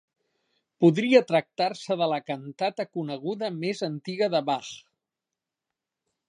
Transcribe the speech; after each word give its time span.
Podria 0.85 1.19
tractar-se 1.31 1.97
de 2.01 2.07
la 2.13 2.19
cantata 2.31 2.87
coneguda 2.99 3.51
més 3.59 3.85
antiga 3.89 4.31
de 4.37 4.43
Bach. 4.49 4.73